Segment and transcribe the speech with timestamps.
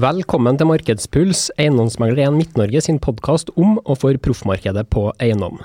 [0.00, 5.58] Velkommen til Markedspuls, Eiendomsmegler 1 Midt-Norge sin podkast om og for proffmarkedet på eiendom.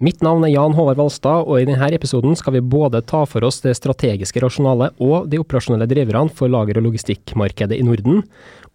[0.00, 3.44] Mitt navn er Jan Håvard Valstad, og i denne episoden skal vi både ta for
[3.44, 8.22] oss det strategiske rasjonalet og de operasjonelle driverne for lager- og logistikkmarkedet i Norden.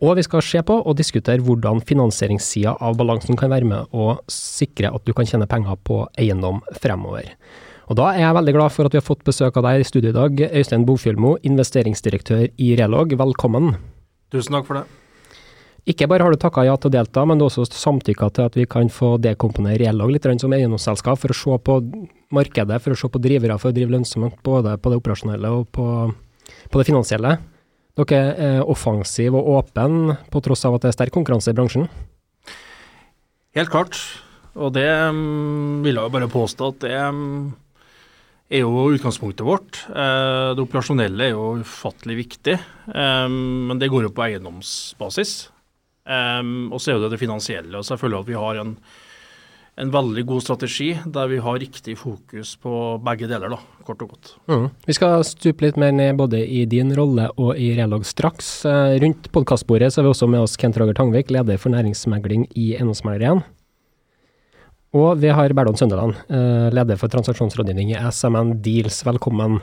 [0.03, 4.19] Og vi skal se på og diskutere hvordan finansieringssida av balansen kan være med å
[4.29, 7.31] sikre at du kan tjene penger på eiendom fremover.
[7.87, 9.89] Og Da er jeg veldig glad for at vi har fått besøk av deg i
[9.89, 13.17] studio i dag, Øystein Bofjølmo, investeringsdirektør i Relog.
[13.17, 13.77] Velkommen.
[14.29, 15.06] Tusen takk for det.
[15.87, 18.49] Ikke bare har du takka ja til å delta, men du har også samtykka til
[18.49, 21.77] at vi kan få dekomponere Relog litt som eiendomsselskap for å se på
[22.35, 25.71] markedet, for å se på drivere for å drive lønnsomt, både på det operasjonelle og
[25.71, 25.87] på,
[26.67, 27.37] på det finansielle.
[27.97, 31.87] Dere er offensive og åpne på tross av at det er sterk konkurranse i bransjen?
[33.55, 33.95] Helt klart,
[34.59, 37.53] og det um, vil jeg jo bare påstå at det um,
[38.51, 39.85] er jo utgangspunktet vårt.
[39.87, 42.59] Uh, det operasjonelle er jo ufattelig viktig,
[42.91, 45.47] um, men det går jo på eiendomsbasis.
[46.07, 47.75] Um, og så er det det finansielle.
[47.75, 48.69] og så jeg føler at vi har en,
[49.77, 52.71] en veldig god strategi der vi har riktig fokus på
[53.03, 54.31] begge deler, da, kort og godt.
[54.47, 54.69] Mm.
[54.87, 58.61] Vi skal stupe litt mer ned både i din rolle og i Relog straks.
[58.63, 62.47] Uh, rundt podkastbordet så er vi også med oss Kent Roger Tangvik, leder for næringsmegling
[62.55, 63.45] i Eiendomsmegler 1.
[64.97, 69.03] Og vi har Berdon Søndeland, uh, leder for transaksjonsrådgivning i SMN Deals.
[69.05, 69.59] Velkommen.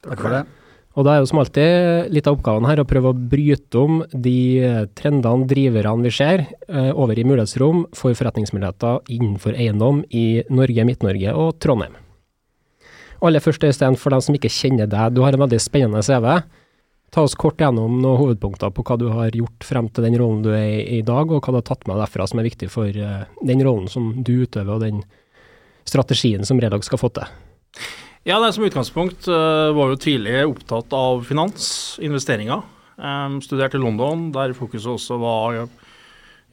[0.00, 0.46] Takk for det.
[0.92, 4.02] Og da er jo som alltid litt av oppgaven her å prøve å bryte om
[4.12, 4.60] de
[4.98, 11.32] trendene, driverne vi ser, eh, over i mulighetsrom for forretningsmuligheter innenfor eiendom i Norge, Midt-Norge
[11.32, 11.96] og Trondheim.
[13.22, 16.42] Aller først, Øystein, for dem som ikke kjenner deg, du har en veldig spennende CV.
[17.12, 20.42] Ta oss kort gjennom noen hovedpunkter på hva du har gjort frem til den rollen
[20.42, 22.68] du er i i dag, og hva du har tatt med derfra som er viktig
[22.68, 25.04] for eh, den rollen som du utøver, og den
[25.88, 27.24] strategien som Redag skal få til.
[28.22, 32.60] Ja, det er Som utgangspunkt uh, var jo tidlig opptatt av finans, investeringer.
[32.94, 35.56] Um, studerte i London, der fokuset også var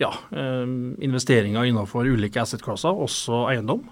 [0.01, 3.83] ja, um, investeringer innenfor ulike asset-klasser, også eiendom.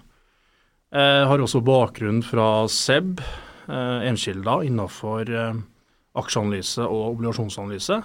[0.90, 3.22] Uh, har også bakgrunn fra SEB,
[3.68, 5.60] uh, Enskilda, innenfor uh,
[6.18, 8.02] aksjeanalyse og obligasjonsanalyse.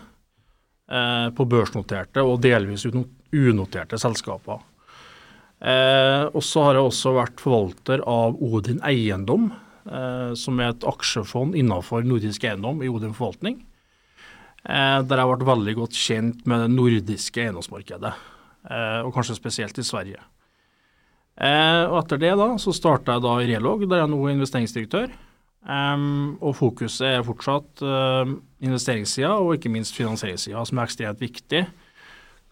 [1.34, 4.60] på børsnoterte og delvis unoterte selskaper.
[5.64, 9.48] Eh, og så har jeg også vært forvalter av Odin Eiendom,
[9.88, 13.60] eh, som er et aksjefond innenfor nordisk eiendom i Odin forvaltning.
[14.64, 18.14] Eh, der jeg har vært veldig godt kjent med det nordiske eiendomsmarkedet,
[18.70, 20.24] eh, og kanskje spesielt i Sverige.
[21.34, 25.16] Og etter det da, så starta jeg da i Relog, der jeg nå er investeringsdirektør.
[26.46, 31.64] Og fokuset er fortsatt uh, investeringssida og ikke minst finansieringssida, som er ekstremt viktig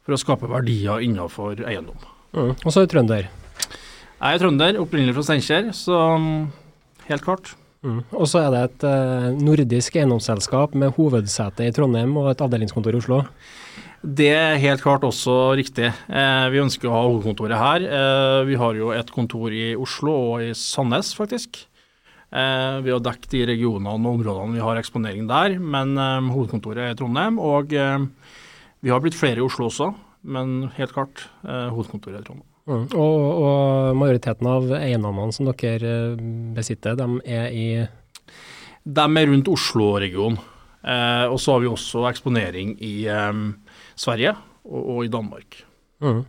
[0.02, 2.02] for å skape verdier innenfor eiendom.
[2.34, 2.56] Mm.
[2.56, 3.30] Og så er du trønder.
[4.22, 5.98] Jeg er trønder, opprinnelig fra Steinkjer, så
[7.14, 7.54] helt klart.
[7.82, 8.04] Mm.
[8.14, 12.94] Og så er det et uh, nordisk eiendomsselskap med hovedsete i Trondheim og et avdelingskontor
[12.94, 13.24] i Oslo.
[14.02, 15.92] Det er helt klart også riktig.
[16.10, 17.84] Eh, vi ønsker å ha hovedkontoret her.
[17.86, 21.68] Eh, vi har jo et kontor i Oslo og i Sandnes, faktisk.
[22.32, 26.86] Eh, vi har dekket de regionene og områdene vi har eksponering der, men eh, hovedkontoret
[26.86, 27.38] er i Trondheim.
[27.38, 28.08] Og eh,
[28.82, 29.92] vi har blitt flere i Oslo også,
[30.24, 32.51] men helt klart hovedkontoret er i Trondheim.
[32.72, 32.86] Mm.
[32.96, 35.96] Og, og, majoriteten av eiendommene som dere
[36.56, 37.66] besitter, de er i
[38.82, 40.40] De er rundt Oslo-regionen.
[40.82, 43.42] Eh, og så har vi også eksponering i eh,
[43.94, 44.34] Sverige
[44.66, 45.60] og, og, i Danmark.
[46.02, 46.24] Mm.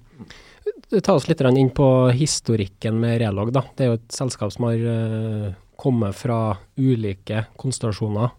[1.00, 3.52] Ta oss litt inn på historikken med Relog.
[3.54, 3.64] Da.
[3.72, 8.34] Det er jo et selskap som har eh, kommet fra ulike konstellasjoner.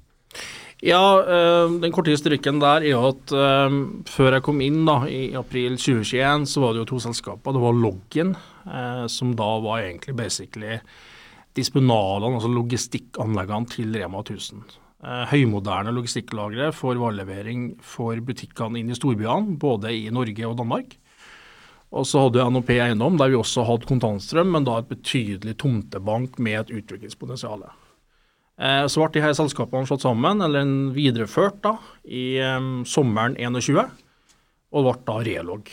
[0.83, 4.97] Ja, øh, den korte historikken der er jo at øh, før jeg kom inn da,
[5.07, 7.53] i april 2021, så var det jo to selskaper.
[7.55, 8.33] Det var Loggen,
[8.67, 10.81] øh, som da var egentlig basically
[11.55, 14.79] disponalene, altså logistikkanleggene til Rema 1000.
[15.03, 20.97] høymoderne logistikklagre for varelevering for butikkene inn i storbyene, både i Norge og Danmark.
[21.91, 26.39] Og så hadde NOP Eiendom, der vi også hadde kontantstrøm, men da et betydelig tomtebank
[26.39, 27.67] med et utviklingspotensial.
[28.61, 33.87] Eh, så ble de her selskapene slått sammen, eller videreført, da, i um, sommeren 21,
[34.73, 35.71] og ble da Relog.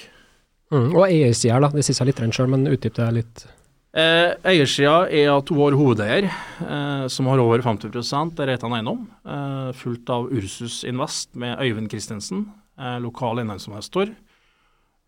[0.70, 1.72] Mm, og eiersida, da.
[1.74, 3.44] Det sier seg litt sjøl, men utdyp det litt.
[3.90, 6.28] Eh, eiersida er at vår hovedeier,
[6.62, 11.90] eh, som har over 50% er Reitan Eiendom, eh, fulgt av Ursus Invest med Øyvind
[11.90, 12.46] Christensen,
[12.78, 14.14] eh, lokal eiendomsinvestor.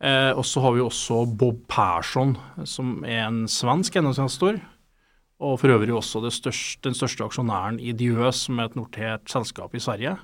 [0.02, 4.60] Eh, og så har vi også Bob Persson, som er en svensk eiendomsinvestor
[5.42, 9.74] og for øvrig også største, den største aksjonæren i Diøs, som er et notert selskap
[9.74, 10.14] i Sverige,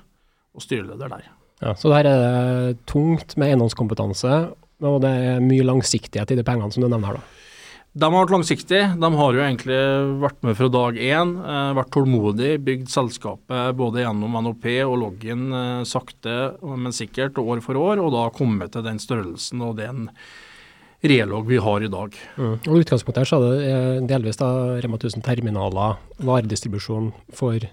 [0.55, 1.27] og styreleder der.
[1.59, 4.39] Ja, Så der er det tungt med eiendomskompetanse,
[4.79, 7.45] og det er mye langsiktighet i de pengene som du nevner her, da?
[7.89, 8.83] De har vært langsiktige.
[9.01, 9.77] De har jo egentlig
[10.21, 11.31] vært med fra dag én.
[11.41, 17.63] Eh, vært tålmodig, bygd selskapet både gjennom NOP og loggen eh, sakte, men sikkert år
[17.65, 20.05] for år, og da kommet til den størrelsen og den
[21.01, 22.15] relog vi har i dag.
[22.37, 22.55] Mm.
[22.67, 24.49] Og Utgangspunktet her så er det eh, delvis da
[24.83, 27.63] Rema 1000 terminaler, varedistribusjon for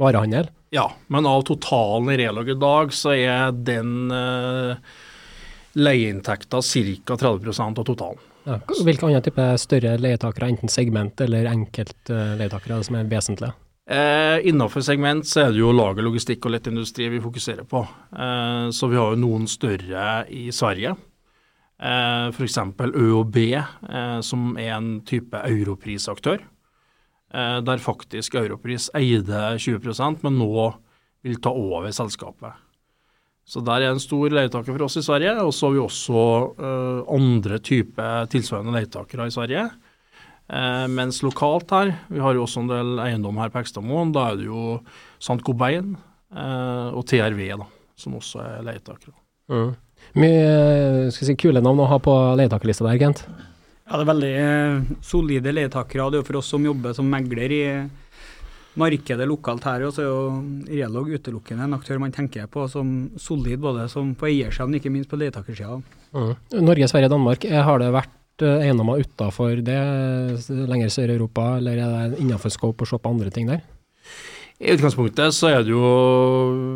[0.00, 0.50] varehandel.
[0.72, 4.92] Ja, men av totalen i relog i dag, så er den eh,
[5.78, 7.16] leieinntekta ca.
[7.16, 8.28] 30 av totalen.
[8.42, 8.58] Ja.
[8.82, 13.54] Hvilke andre type større leietakere, enten segment eller enkeltleietakere, uh, som er vesentlige?
[13.92, 17.82] Eh, Innenfor segment så er det jo lager, logistikk og lettindustri vi fokuserer på.
[18.14, 20.94] Eh, så vi har jo noen større i Sverige.
[21.82, 22.58] Eh, F.eks.
[22.78, 26.42] ØOB, eh, som er en type europrisaktør.
[27.34, 30.68] Eh, der faktisk Europris eide 20% men nå
[31.22, 32.54] vil ta over selskapet.
[33.48, 35.34] Så der er en stor leietaker for oss i Sverige.
[35.42, 36.20] Og så har vi også
[36.62, 39.64] uh, andre typer tilsvarende leietakere i Sverige.
[40.46, 44.28] Uh, mens lokalt her, vi har jo også en del eiendom her på Ekstadmoen, da
[44.30, 44.78] er det jo
[45.18, 45.40] St.
[45.42, 47.66] Gobain uh, og TRV da,
[47.98, 49.14] som også er leietakere.
[49.50, 49.74] Mm.
[50.18, 53.24] Mye si, kule navn å ha på leietakerlista der, Kent?
[53.88, 56.10] Ja, det er veldig solide leietakere.
[56.10, 57.64] Det er jo for oss som jobber som megler i
[58.80, 60.20] markedet lokalt her, og så er jo
[60.72, 65.10] Relog utelukkende en aktør man tenker på som solid både som på eiersiden, ikke minst
[65.10, 65.80] på leietakersida.
[66.12, 66.32] Mm.
[66.64, 67.44] Norge, Sverige, Danmark.
[67.48, 69.78] Eh, har det vært eh, eiendommer utafor det,
[70.48, 73.60] lenger sør i Europa, eller er det innenfor scope å se på andre ting der?
[74.62, 75.82] I utgangspunktet så er det jo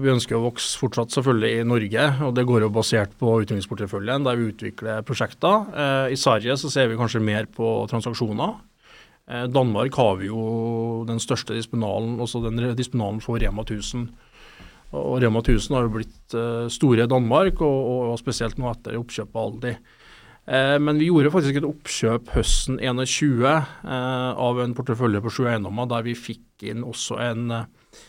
[0.03, 2.07] Vi ønsker å vokse fortsatt selvfølgelig i Norge.
[2.27, 5.69] og Det går jo basert på utviklingsporteføljen der vi utvikler prosjekter.
[5.71, 8.57] Eh, I Sverige så ser vi kanskje mer på transaksjoner.
[9.31, 14.09] Eh, Danmark har vi jo den største disponalen, også den disponalen for Rema 1000.
[14.91, 18.99] Og Rema 1000 har jo blitt uh, store i Danmark, og, og, spesielt nå etter
[18.99, 19.73] oppkjøpet av Aldi.
[20.47, 25.47] Eh, men vi gjorde faktisk et oppkjøp høsten 21 eh, av en portefølje på sju
[25.51, 27.65] eiendommer, der vi fikk inn også en uh,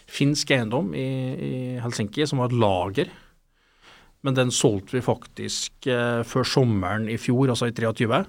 [0.08, 3.10] finsk eiendom i, i, Helsinki som var et lager.
[4.24, 5.88] Men den solgte vi faktisk
[6.28, 8.24] før sommeren i fjor, altså i 23.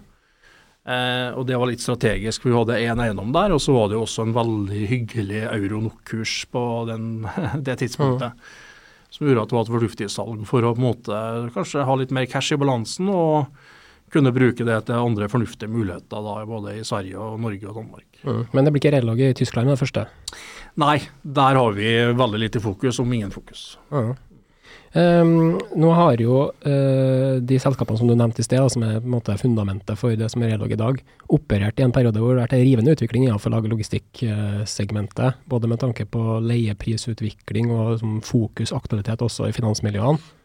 [0.89, 3.91] Eh, og det var litt strategisk, for vi hadde én eiendom der, og så var
[3.91, 7.11] det jo også en veldig hyggelig euro-NOK-kurs på den,
[7.67, 8.33] det tidspunktet.
[8.33, 9.09] Mm.
[9.13, 11.19] Som gjorde at det var et fornuftig salg for å på en måte
[11.55, 13.49] kanskje ha litt mer cash i balansen og
[14.13, 18.07] kunne bruke det til andre fornuftige muligheter da, både i Sverige, og Norge og Danmark.
[18.23, 18.47] Mm.
[18.53, 20.07] Men det blir ikke relag i Tyskland med det første?
[20.79, 23.77] Nei, der har vi veldig lite fokus, om ingen fokus.
[23.91, 24.17] Mm.
[24.97, 29.05] Um, nå har jo uh, de selskapene som du nevnte i sted, som er på
[29.05, 32.33] en måte fundamentet for det som er Relog i dag, operert i en periode hvor
[32.33, 35.43] det har vært en rivende utvikling innenfor lag- og logistikksegmentet.
[35.51, 40.38] Både med tanke på leieprisutvikling og som fokus aktualitet også i finansmiljøene.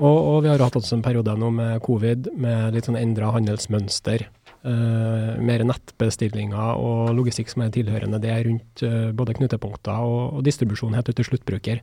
[0.00, 3.34] Og, og, vi har hatt også en periode nå med covid med litt sånn endra
[3.34, 4.24] handelsmønster.
[4.60, 10.36] Uh, mer nettbestillinger og logistikk som er tilhørende det er rundt uh, både knutepunkter og,
[10.36, 11.80] og distribusjon helt ut til sluttbruker.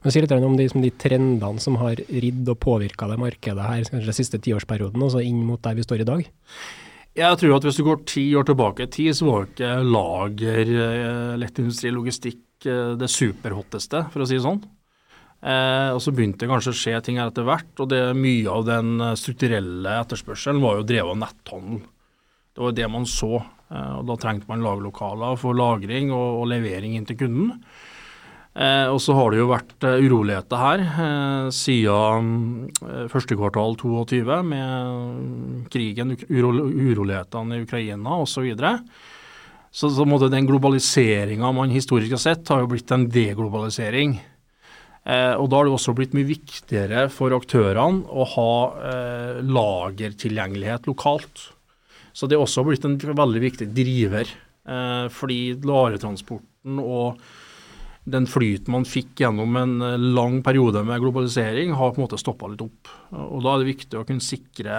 [0.00, 3.82] Men si litt om de, de, trendene som har ridd og påvirka det markedet her
[3.84, 6.24] kanskje den siste tiårsperioden, altså inn mot der vi står i dag?
[7.18, 10.70] Jeg tror at hvis du går ti år tilbake i tid, så var ikke lager,
[10.86, 14.62] eh, lettindustri, logistikk det superhotteste, for å si det sånn.
[15.40, 18.50] Eh, og så begynte det kanskje å skje ting her etter hvert, og det, mye
[18.52, 21.80] av den strukturelle etterspørselen var jo drevet av netthandel.
[22.50, 23.38] Det var det man så,
[23.70, 27.54] eh, og da trengte man lagerlokaler for lagring og, og levering inn til kunden.
[28.50, 32.32] Eh, og så har det jo vært eh, uroligheter her eh, siden
[32.82, 38.48] eh, første kvartal 22 med krigen, uro, urolighetene i Ukraina osv.
[39.70, 44.18] Så, så, så den globaliseringa man historisk har sett, har jo blitt en deglobalisering.
[45.08, 48.52] Eh, og da har det også blitt mye viktigere for aktørene å ha
[48.90, 51.46] eh, lagertilgjengelighet lokalt.
[52.12, 54.28] Så det er også blitt en veldig viktig driver.
[54.68, 57.22] Eh, fordi varetransporten og
[58.10, 59.74] den flyten man fikk gjennom en
[60.16, 62.90] lang periode med globalisering, har på en måte stoppa litt opp.
[63.12, 64.76] Og Da er det viktig å kunne sikre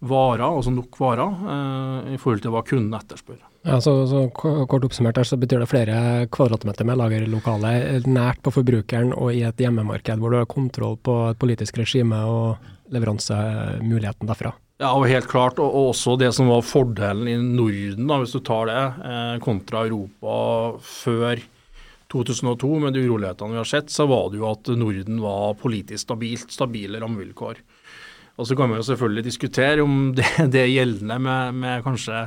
[0.00, 3.40] varer, altså nok varer, eh, i forhold til hva kunden etterspør.
[3.68, 8.54] Ja, så, så, Kort oppsummert her, så betyr det flere kvadratmeter med lagerlokale nært på
[8.54, 14.30] forbrukeren og i et hjemmemarked hvor du har kontroll på et politisk regime og leveransemuligheten
[14.30, 14.54] derfra.
[14.80, 15.60] Ja, og helt klart.
[15.60, 19.34] Og, og, også det som var fordelen i Norden, da, hvis du tar det, eh,
[19.44, 21.42] kontra Europa før
[22.10, 26.08] 2002, med de urolighetene vi har sett, så var det jo at Norden var politisk
[26.08, 27.60] stabilt, stabile rammevilkår.
[28.40, 32.24] Og Så kan man jo selvfølgelig diskutere om det, det er gjeldende med, med kanskje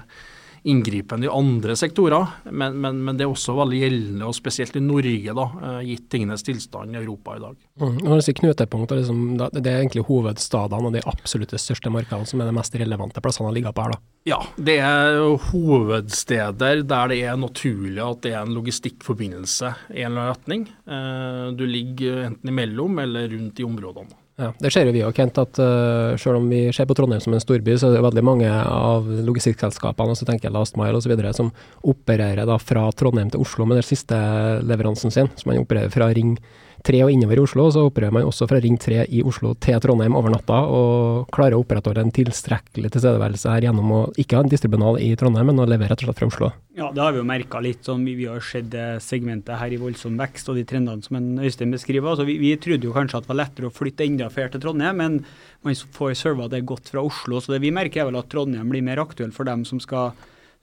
[0.64, 4.84] inngripen i andre sektorer, men, men, men, det er også veldig gjeldende, og spesielt i
[4.84, 7.58] Norge, da, eh, gitt tingenes tilstand i Europa i dag.
[7.84, 7.98] Mm.
[8.06, 12.56] Når knutepunkt, liksom, det er egentlig hovedstadene og de absolutt største markedene som er de
[12.56, 13.98] mest relevante plassene å ligge på her?
[13.98, 14.02] da?
[14.30, 20.14] Ja, det er hovedsteder der det er naturlig at det er en logistikkforbindelse i en
[20.14, 20.68] eller annen retning.
[20.88, 24.23] Eh, du ligger enten imellom eller rundt i områdene.
[24.36, 27.22] Ja, Det ser jo vi òg, Kent, at uh, selv om vi ser på Trondheim
[27.22, 30.98] som en storby, så er det veldig mange av logistikkselskapene, så tenker jeg Last Mile
[30.98, 31.52] osv., som
[31.86, 34.18] opererer da fra Trondheim til Oslo med den siste
[34.66, 35.30] leveransen sin.
[35.38, 36.40] som man opererer fra Ring
[36.84, 39.80] 3 og innover i Oslo, så opererer man også fra Ring 3 i Oslo til
[39.84, 44.44] Trondheim over natta, og klarer å opprettholde en tilstrekkelig tilstedeværelse her gjennom å ikke ha
[44.44, 46.52] en distribunal i Trondheim, men å levere rett og slett fra Oslo.
[46.76, 47.84] Ja, det har vi jo merka litt.
[47.86, 48.76] sånn Vi, har sett
[49.06, 52.10] segmentet her i voldsom vekst og de trendene som en Øystein beskriver.
[52.10, 54.64] altså vi, vi, trodde jo kanskje at det var lettere å flytte enda flere til
[54.66, 55.20] Trondheim, men
[55.64, 57.40] man får serva det godt fra Oslo.
[57.40, 60.12] Så det vi merker er vel at Trondheim blir mer aktuell for dem som skal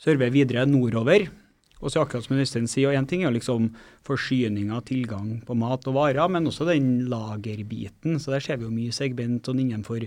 [0.00, 1.30] serve videre nordover.
[1.80, 3.70] Og så akkurat som ministeren sier, og Én ting er liksom
[4.06, 8.20] forsyninga, tilgang på mat og varer, men også den lagerbiten.
[8.20, 10.06] Så Der ser vi jo mye segment sånn innenfor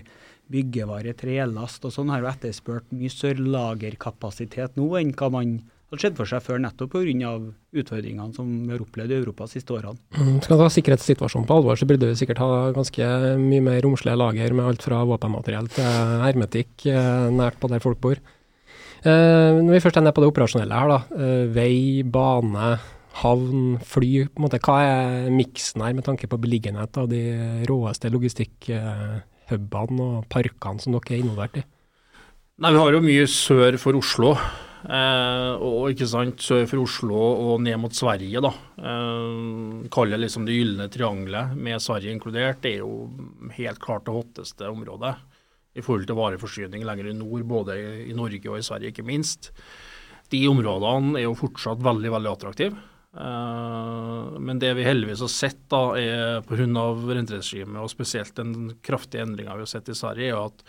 [0.50, 2.12] byggevare, trelast og sånn.
[2.12, 5.62] Har jo etterspurt mye større lagerkapasitet nå enn hva man
[5.94, 7.32] hadde sett for seg før, nettopp pga.
[7.74, 9.98] utfordringene som vi har opplevd i Europa de siste årene.
[10.14, 13.08] Mm, skal ta sikkerhetssituasjonen på alvor, så burde vi sikkert ha ganske
[13.40, 15.84] mye mer romslige lager med alt fra våpenmateriell til
[16.24, 18.20] hermetikk eh, nært på der folk bor.
[19.04, 20.98] Uh, når vi først er nede på det operasjonelle her, da.
[21.12, 22.74] Uh, vei, bane,
[23.20, 24.10] havn, fly.
[24.26, 27.22] på en måte, Hva er miksen her med tanke på beliggenhet av de
[27.68, 31.64] råeste logistikkhubene og parkene som dere er involvert i?
[32.64, 34.36] Nei, Vi har jo mye sør for Oslo.
[34.84, 38.50] Eh, og ikke sant, sør for Oslo og ned mot Sverige, da.
[38.76, 43.08] Eh, kaller liksom det gylne triangelet, med Sverige inkludert, det er jo
[43.56, 45.14] helt klart det hotteste området
[45.74, 47.76] i forhold til vareforsyning lenger i nord, både
[48.06, 49.50] i Norge og i Sverige, ikke minst.
[50.32, 52.90] De områdene er jo fortsatt veldig veldig attraktive.
[53.14, 56.64] Uh, men det vi heldigvis har sett, da, er pga.
[57.14, 60.64] renteregimet, og spesielt den kraftige endringa vi har sett i Sverige, er at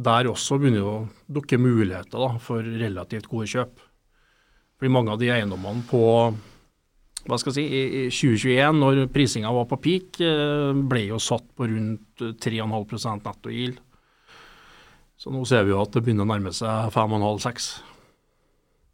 [0.00, 0.96] der også begynner å
[1.30, 3.82] dukke muligheter da, for relativt gode kjøp.
[4.80, 6.04] Fordi mange av de eiendommene på
[7.28, 11.44] hva skal jeg si, i 2021, når prisinga var på peak, eh, ble jo satt
[11.52, 13.80] på rundt 3,5 netto yield.
[15.20, 17.70] Så nå ser vi jo at det begynner å nærme seg 5,5-6.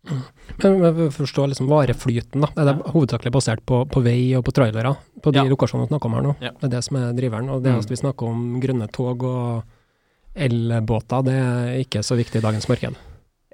[0.06, 2.50] Men, men forstå liksom vareflyten, da.
[2.54, 2.92] Er det ja.
[2.94, 4.94] hovedsakelig basert på, på, vei og på trailere?
[5.22, 5.50] På de ja.
[5.50, 6.34] lokasjonene vi snakker om her nå?
[6.42, 6.52] Ja.
[6.58, 7.50] Det er det som er driveren.
[7.54, 7.82] Og det mm.
[7.90, 9.76] vi snakker om grønne tog og
[10.36, 12.98] elbåter, det er ikke så viktig i dagens marked?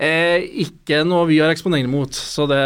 [0.02, 2.10] Eh, ikke noe vi har eksponering mot.
[2.10, 2.58] så det,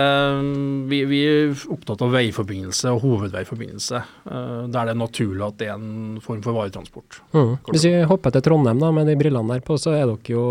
[0.88, 4.00] vi, vi, er opptatt av veiforbindelse og hovedveiforbindelse,
[4.31, 7.21] eh, der det er naturlig at det er en form for varetransport.
[7.37, 7.52] Mm.
[7.75, 10.47] Hvis vi hopper til Trondheim da, med de brillene der på, så er dere jo,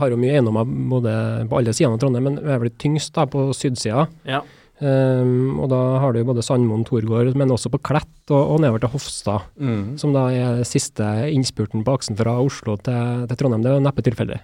[0.00, 1.14] har jo mye eiendommer både
[1.50, 4.08] på alle sidene av Trondheim, men er vel tyngst da på sydsida.
[4.28, 4.40] Ja.
[4.80, 8.82] Um, og da har du både Sandmoen, Torgård, men også på Klett og, og nedover
[8.82, 9.84] til Hofstad, mm.
[10.00, 13.62] som da er siste innspurten på aksen fra Oslo til, til Trondheim.
[13.62, 14.40] Det er jo neppe tilfeldig.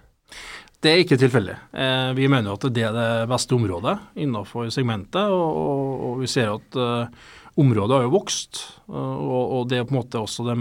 [0.81, 1.57] Det er ikke tilfeldig.
[1.77, 5.29] Eh, vi mener at det er det beste området innenfor segmentet.
[5.29, 7.29] Og, og, og vi ser at uh,
[7.61, 8.63] området har jo vokst.
[8.89, 10.57] Uh, og, og, det er på en måte også det,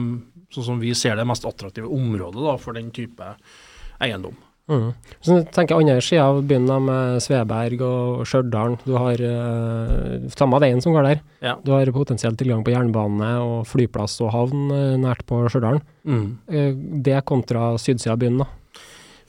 [0.51, 3.31] sånn som vi ser det mest attraktive området da, for den type
[4.03, 4.35] eiendom.
[4.69, 4.91] Mm.
[5.25, 8.75] Så tenker jeg andre sida av byen med Sveberg og Stjørdal.
[8.83, 11.25] Du har uh, samme veien som går der.
[11.47, 11.55] Ja.
[11.63, 14.67] Du har potensielt tilgang på jernbane og flyplass og havn
[14.99, 15.79] nært på Stjørdal.
[16.03, 17.03] Mm.
[17.05, 18.51] det kontra sydsida av byen, da?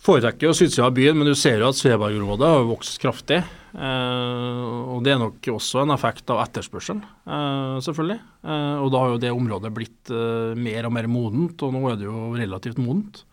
[0.05, 3.41] Foretrekker jo sydsida av byen, men du ser jo at Sveberg-området har vokst kraftig.
[3.71, 8.21] Eh, og Det er nok også en effekt av etterspørselen, eh, selvfølgelig.
[8.45, 11.85] Eh, og da har jo det området blitt eh, mer og mer modent, og nå
[11.91, 13.25] er det jo relativt modent.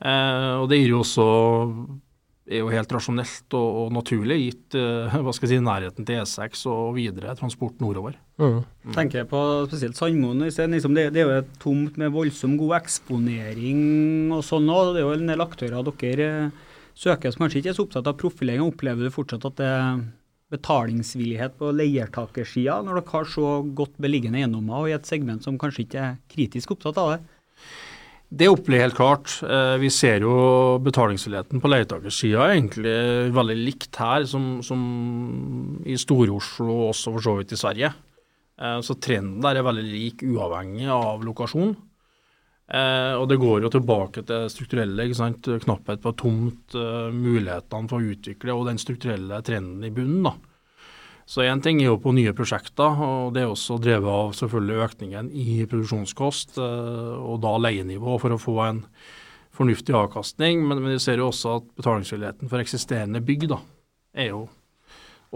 [0.00, 1.26] Eh, og det gir jo også
[2.48, 6.22] er jo helt rasjonelt og, og naturlig, gitt uh, hva skal jeg si, nærheten til
[6.22, 8.16] E6 og videre transport nordover.
[8.40, 8.62] Mm.
[8.62, 8.94] Mm.
[8.96, 10.46] Tenker jeg på spesielt Sandmoen.
[10.46, 14.94] Liksom det, det, er jo et tomt med voldsom god eksponering og sånn òg.
[14.94, 18.08] Det er jo en del aktører dere uh, søker som kanskje ikke er så opptatt
[18.10, 18.64] av profilering.
[18.66, 20.00] Opplever du fortsatt at det er
[20.50, 25.58] betalingsvillighet på leiertakersida, når dere har så godt beliggende eiendommer og i et segment som
[25.60, 27.20] kanskje ikke er kritisk opptatt av det?
[28.30, 29.32] Det opplever helt klart.
[29.42, 32.92] Eh, vi ser jo betalingsvilligheten på leietakersida egentlig
[33.34, 34.84] veldig likt her som, som
[35.82, 37.90] i Stor-Oslo og også for så vidt i Sverige.
[38.54, 41.74] Eh, så trenden der er veldig lik uavhengig av lokasjon.
[42.70, 45.50] Eh, og det går jo tilbake til strukturelle, ikke sant?
[45.66, 46.78] knapphet på tomt,
[47.10, 50.22] mulighetene for å utvikle og den strukturelle trenden i bunnen.
[50.30, 50.36] da.
[51.30, 54.80] Så Én ting er jo på nye prosjekter, og det er også drevet av selvfølgelig
[54.88, 58.84] økningen i produksjonskost, eh, og da leienivå for å få en,
[59.60, 63.60] fornuftig avkastning, men, men vi ser jo også at betalingsvilligheten for eksisterende bygg da,
[64.16, 64.44] er jo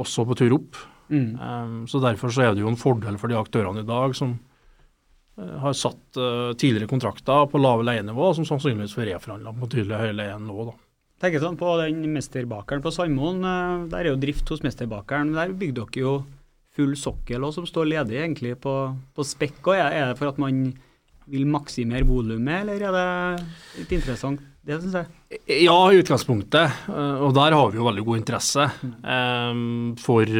[0.01, 0.81] også på tur opp.
[1.13, 1.35] Mm.
[1.37, 4.39] Um, så Derfor så er det jo en fordel for de aktørene i dag som
[4.39, 10.01] uh, har satt uh, tidligere kontrakter på lave leienivå, som sannsynligvis får reforhandla på tydelig
[10.01, 10.71] høyere leie nå.
[10.71, 10.79] da.
[11.25, 13.41] Tenker sånn på den Mesterbakeren på Sandmoen.
[13.49, 15.33] eh, Der er jo drift hos Mesterbakeren.
[15.35, 16.15] Der bygde dere jo
[16.75, 18.73] full sokkel også, som står ledig egentlig på,
[19.15, 19.61] på spekk.
[19.71, 20.75] Og er, er det for at man
[21.31, 23.47] vil maksimere volumet, eller er det
[23.79, 24.43] litt interessant?
[24.65, 25.41] Det syns jeg.
[25.65, 26.77] Ja, i utgangspunktet.
[26.89, 29.63] eh, Og der har vi jo veldig god interesse eh,
[30.05, 30.37] for,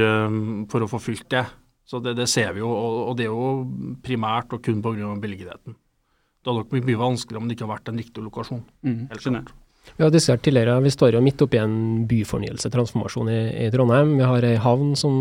[0.73, 1.47] for å få fylt det.
[1.85, 5.11] Så det, det ser vi jo, og, og det er jo primært og kun pga.
[5.21, 5.75] billigheten.
[5.77, 8.63] Det hadde nok blitt mye vanskeligere om det ikke hadde vært en riktig lokasjon.
[8.85, 9.45] Helt skjønner.
[9.49, 9.61] klart.
[9.97, 11.75] Vi har diskutert tidligere, vi står jo midt oppi en
[12.11, 14.17] byfornyelse, transformasjon i, i Trondheim.
[14.19, 15.15] Vi har ei havn som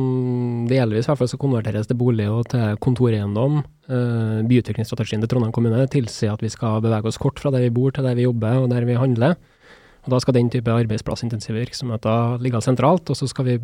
[0.69, 3.59] delvis i hvert fall skal konverteres til bolig og til kontoreiendom.
[3.85, 7.73] Uh, byutviklingsstrategien til Trondheim kommune tilsier at vi skal bevege oss kort fra der vi
[7.75, 9.37] bor til der vi jobber og der vi handler.
[10.03, 13.59] Og Da skal den type arbeidsplassintensive virksomheter ligge sentralt, og så skal vi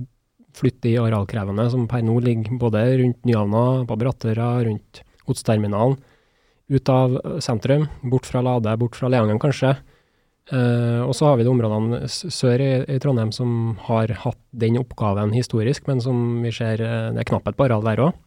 [0.55, 5.97] flytte de arealkrevende som per nå ligger både rundt Nyhavna, på Brattøra, rundt godsterminalen,
[6.69, 9.75] ut av sentrum, bort fra Lade, bort fra Leangen kanskje.
[10.49, 14.79] Eh, og så har vi de områdene sør i, i Trondheim som har hatt den
[14.81, 18.17] oppgaven historisk, men som vi ser eh, det er knapphet på areal der òg.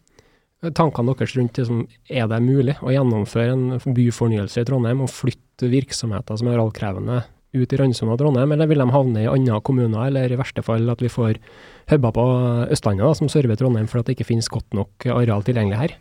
[0.79, 5.67] Tankene deres rundt liksom, er det mulig å gjennomføre en byfornyelse i Trondheim og flytte
[5.73, 9.59] virksomheter som er arealkrevende ut i randsona av Trondheim, eller vil de havne i andre
[9.67, 11.41] kommuner, eller i verste fall at vi får
[11.91, 12.29] huber på
[12.73, 15.99] Østlandet da, som server Trondheim for at det ikke finnes godt nok areal tilgjengelig her?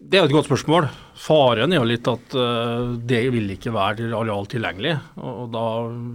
[0.00, 0.86] Det er et godt spørsmål.
[1.20, 4.94] Faren er jo litt at eh, det vil ikke være areal tilgjengelig.
[5.20, 5.64] Og, da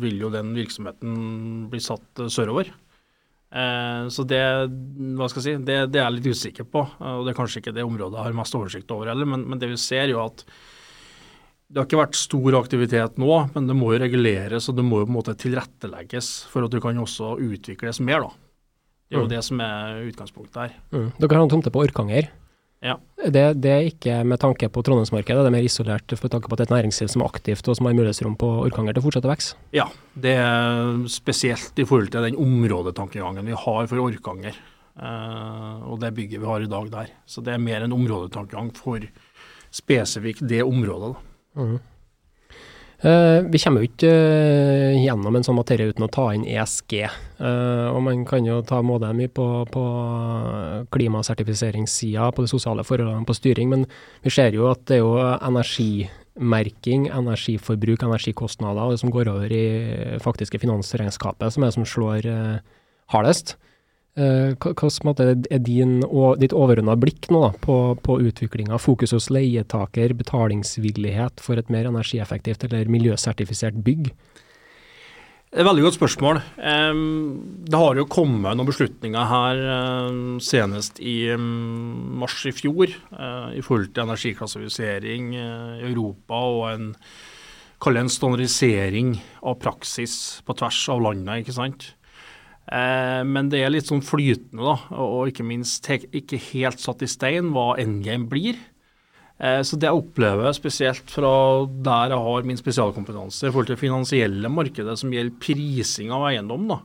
[0.02, 2.72] vil jo den virksomheten bli satt eh, sørover.
[3.56, 4.42] Eh, så det,
[5.16, 6.82] hva skal jeg si, det, det er jeg litt usikker på.
[6.98, 9.62] og Det er kanskje ikke det området jeg har mest oversikt over heller, men, men
[9.62, 10.42] det vi ser jo at
[11.66, 15.00] det har ikke vært stor aktivitet nå, men det må jo reguleres og det må
[15.02, 18.26] jo på en måte tilrettelegges for at du kan også utvikles mer.
[18.28, 18.34] da.
[19.10, 19.32] Det er jo Mm.
[19.34, 20.76] det som er utgangspunktet her.
[20.94, 21.08] Mm.
[21.22, 22.30] Dere har en tomte på Orkanger.
[22.84, 22.98] Ja.
[23.18, 26.58] Det, det er ikke med tanke på Trondheimsmarkedet, det er mer isolert for tanke på
[26.58, 29.02] at det er et næringsliv som er aktivt og som har mulighetsrom på Orkanger til
[29.02, 29.58] å fortsette å vokse.
[29.76, 34.60] Ja, det er spesielt i forhold til den områdetankegangen vi har for Orkanger.
[34.96, 37.10] Uh, og det bygget vi har i dag der.
[37.28, 39.04] Så det er mer en områdetankegang for
[39.76, 41.16] spesifikt det området.
[41.16, 41.64] Da.
[41.64, 41.82] Mhm.
[43.00, 46.94] Eh, vi kommer jo ikke eh, gjennom en sånn materie uten å ta inn ESG.
[47.04, 49.84] Eh, og man kan jo ta måte mye på, på
[50.96, 53.84] klimasertifiseringssida, på de sosiale forholdene, på styring, men
[54.24, 59.52] vi ser jo at det er jo energimerking, energiforbruk, energikostnader og det som går over
[59.52, 59.66] i
[60.24, 62.32] faktiske finansregnskapet, som er det som slår
[63.12, 63.58] hardest.
[64.16, 65.98] Eh, hva er din,
[66.40, 68.80] ditt overordna blikk nå da, på, på utviklinga?
[68.80, 74.14] Fokus hos leietaker, betalingsvillighet for et mer energieffektivt eller miljøsertifisert bygg?
[75.56, 76.40] Et veldig godt spørsmål.
[76.60, 79.62] Det har jo kommet noen beslutninger her
[80.44, 86.90] senest i mars i fjor eh, i forhold til energiklassifisering eh, i Europa og en
[87.80, 91.44] kalle det en standardisering av praksis på tvers av landet.
[91.44, 91.88] ikke sant?
[92.66, 97.10] Eh, men det er litt sånn flytende, da, og ikke minst ikke helt satt i
[97.10, 98.58] stein hva endgame blir.
[99.38, 103.76] Eh, Så det jeg opplever spesielt fra der jeg har min spesialkompetanse i forhold til
[103.76, 106.68] det finansielle markedet som gjelder prising av eiendom.
[106.68, 106.80] da.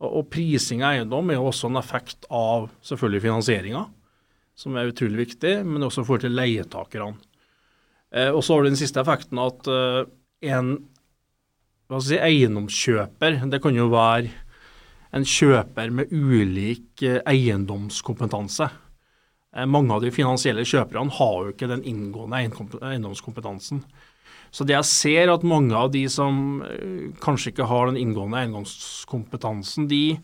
[0.00, 3.88] Og, prising av eiendom er jo også en effekt av selvfølgelig finansieringa,
[4.54, 7.18] som er utrolig viktig, men også i forhold til leietakerne.
[8.12, 9.66] Eh, og så har du den siste effekten at
[10.42, 10.70] en
[11.90, 14.30] hva skal si, eiendomskjøper, det kan jo være
[15.16, 18.68] en kjøper med ulik eh, eiendomskompetanse.
[19.56, 22.44] Eh, Mange av de finansielle kjøperne har jo ikke den inngående
[22.92, 23.82] eiendomskompetansen.
[24.50, 28.42] Så det jeg ser at mange av de som eh, kanskje ikke har den inngående
[28.42, 30.18] eiendomskompetansen, de,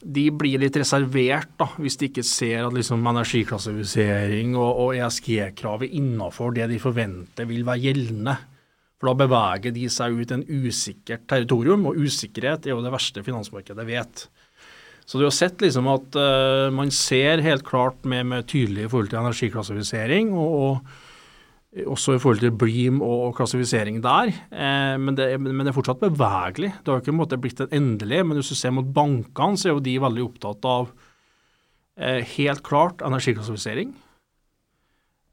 [0.00, 5.92] de blir litt reservert da, hvis de ikke ser at liksom energiklassifisering og, og ESG-kravet
[6.00, 8.40] innafor det de forventer vil være gjeldende.
[9.02, 12.92] For da beveger de seg ut i en usikkert territorium, og usikkerhet er jo det
[12.94, 14.28] verste finansmarkedet vet.
[15.02, 18.92] Så du har sett liksom at uh, man ser helt klart med, med tydelig i
[18.92, 24.30] forhold til energiklassifisering, og, og også i forhold til BREAM og, og klassifisering der.
[24.52, 26.74] Eh, men, det, men det er fortsatt bevegelig.
[26.78, 29.70] Det har ikke en måte blitt en endelig, men hvis du ser mot bankene, så
[29.70, 30.90] er jo de veldig opptatt av
[31.96, 33.94] eh, helt klart energiklassifisering.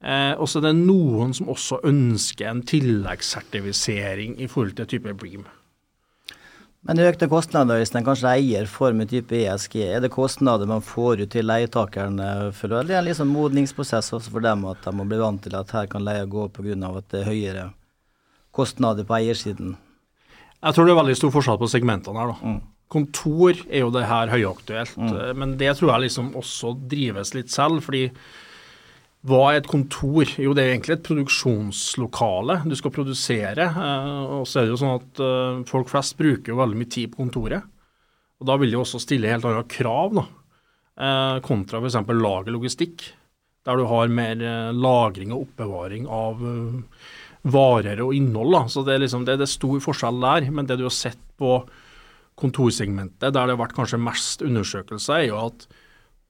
[0.01, 5.13] Eh, og så er det noen som også ønsker en tilleggssertifisering i forhold til type
[5.19, 5.43] BREAM.
[6.88, 10.79] Men økte kostnader hvis en kanskje eier får med type ESG, er det kostnader man
[10.85, 12.53] får ut til leietakerne?
[12.55, 15.57] For det er en liksom modningsprosess også for dem at de må bli vant til
[15.59, 16.77] at her kan leia gå pga.
[16.97, 17.65] at det er høyere
[18.55, 19.75] kostnader på eiersiden?
[20.63, 22.27] Jeg tror det er veldig stor forskjell på segmentene her.
[22.27, 22.47] da.
[22.47, 22.62] Mm.
[22.89, 25.13] Kontor er jo det her høyaktuelt, Mm.
[25.19, 27.83] eh, men det tror jeg liksom også drives litt selv.
[27.83, 28.09] fordi
[29.27, 30.29] hva er et kontor?
[30.39, 32.62] Jo, det er egentlig et produksjonslokale.
[32.71, 33.65] Du skal produsere.
[33.67, 36.89] eh, Og så er det jo sånn at eh, folk flest bruker jo veldig mye
[36.93, 37.65] tid på kontoret.
[38.39, 40.23] Og da vil de også stille helt andre krav, da.
[41.03, 41.99] eh, Kontra f.eks.
[42.08, 43.10] lagerlogistikk,
[43.67, 44.39] der du har mer
[44.71, 46.39] lagring og oppbevaring av
[47.43, 48.55] varer og innhold.
[48.55, 48.63] da.
[48.71, 50.47] Så det er liksom, det er stor forskjell der.
[50.49, 51.60] Men det du har sett på
[52.39, 55.67] kontorsegmentet, der det har vært kanskje mest undersøkelser, er jo at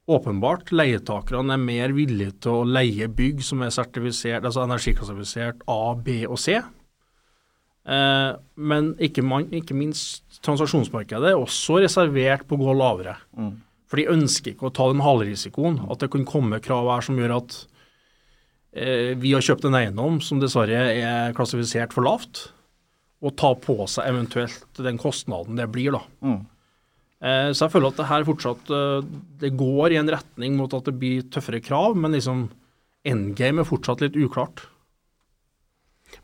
[0.09, 5.79] åpenbart leietakerne er mer villige til å leie bygg som er sertifisert, altså energiklassifisert A,
[5.95, 6.57] B og C.
[7.89, 13.15] Eh, men ikke, man, ikke minst transaksjonsmarkedet er også reservert på å gå lavere.
[13.37, 13.55] Mm.
[13.89, 15.81] For de ønsker ikke å ta den halvrisikoen.
[15.89, 17.57] At det kan komme krav her som gjør at
[18.77, 22.49] eh, vi har kjøpt en eiendom som dessverre er klassifisert for lavt,
[23.19, 25.97] og ta på seg eventuelt den kostnaden det blir.
[25.97, 26.05] da.
[26.23, 26.43] Mm.
[27.19, 29.07] Eh, så jeg føler at det her fortsatt eh,
[29.41, 32.47] det går i en retning mot at det blir tøffere krav, men liksom
[33.07, 34.65] endgame er fortsatt litt uklart.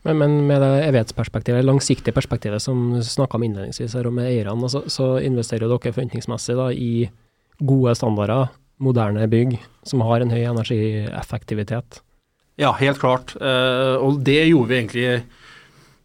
[0.06, 4.30] Men, men med det evighetsperspektivet, langsiktige perspektivet som du snakka om innledningsvis her, og med
[4.30, 7.08] eierne, altså, så investerer dere forventningsmessig da, i
[7.60, 8.50] gode standarder,
[8.82, 9.56] moderne bygg
[9.88, 12.02] som har en høy energieffektivitet.
[12.60, 13.34] Ja, helt klart.
[13.36, 15.08] Eh, og det gjorde vi egentlig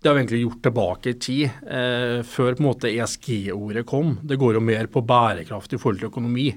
[0.02, 4.16] det har vi egentlig gjort tilbake i tid, eh, før på en måte ESG-ordet kom.
[4.24, 6.48] Det går jo mer på bærekraft i forhold til økonomi.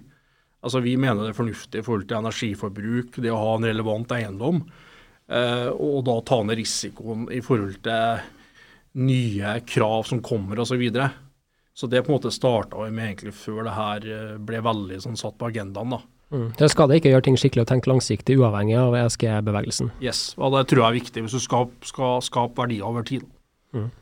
[0.64, 4.14] Altså Vi mener det er fornuftig i forhold til energiforbruk, det å ha en relevant
[4.16, 4.62] eiendom,
[5.28, 8.24] eh, og da ta ned risikoen i forhold til
[9.04, 10.72] nye krav som kommer osv.
[10.72, 11.10] Så, videre.
[11.74, 15.02] så det på en måte starta vi med egentlig før det her eh, ble veldig
[15.04, 15.98] sånn satt på agendaen.
[15.98, 16.00] da.
[16.34, 16.48] Mm.
[16.58, 19.92] Det skal det ikke gjøre ting skikkelig og tenke langsiktig, uavhengig av ESG-bevegelsen.
[20.02, 23.22] Yes, og Det tror jeg er viktig hvis du skal, skal skape verdier over tid.
[23.70, 23.92] Mm.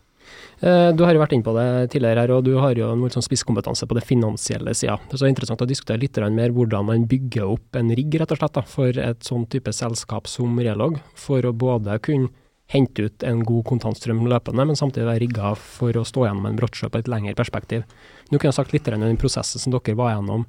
[0.62, 3.24] Du har jo vært inne på det tidligere, her, og du har jo en sånn
[3.26, 4.94] spisskompetanse på det finansielle sida.
[5.10, 8.30] Det er så interessant å diskutere litt mer hvordan man bygger opp en rigg rett
[8.30, 12.30] og slett, da, for et sånn type selskap som Relog, for å både kunne
[12.72, 16.58] hente ut en god kontantstrøm løpende, men samtidig være rigga for å stå gjennom en
[16.58, 17.84] brottsjø på et lengre perspektiv.
[18.30, 20.46] Du kunne sagt litt om den prosessen som dere var gjennom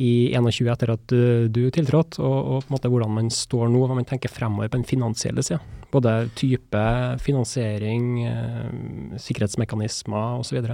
[0.00, 3.70] i 21 etter at du, du tiltrådte, og, og på en måte hvordan man står
[3.70, 5.60] nå, hva man tenker fremover på den finansielle sida.
[5.94, 6.84] Både type
[7.22, 10.72] finansiering, eh, sikkerhetsmekanismer osv.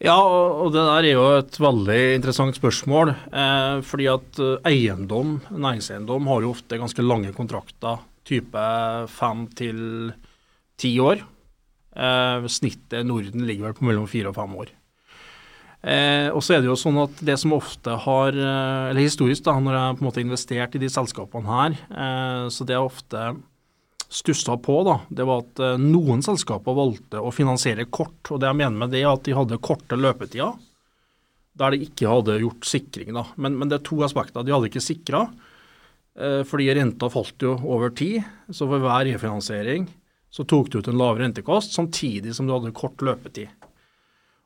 [0.00, 3.12] Ja, og det der er jo et veldig interessant spørsmål.
[3.36, 8.00] Eh, fordi at eh, eiendom, næringseiendom, har jo ofte ganske lange kontrakter.
[8.26, 8.64] Type
[9.10, 9.80] fem til
[10.80, 11.22] ti år.
[11.96, 14.74] Eh, snittet Norden ligger vel på mellom fire og fem år.
[15.80, 19.46] Eh, og så er det jo sånn at det som ofte har, eh, eller historisk
[19.46, 22.84] da, når jeg på en måte investert i de selskapene her, eh, så det jeg
[22.84, 23.22] ofte
[24.10, 28.18] stussa på, da, det var at eh, noen selskaper valgte å finansiere kort.
[28.28, 30.58] Og det jeg mener med det, er at de hadde korte løpetider
[31.60, 33.12] der de ikke hadde gjort sikring.
[33.16, 33.24] da.
[33.36, 34.44] Men, men det er to aspekter.
[34.46, 35.26] De hadde ikke sikra,
[36.18, 38.20] fordi renta falt jo over tid.
[38.50, 39.86] Så for hver refinansiering
[40.30, 43.50] så tok du ut en lavere rentekost, samtidig som du hadde kort løpetid.